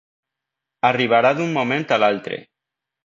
[0.89, 2.41] Arribarà d'un moment a l'altre.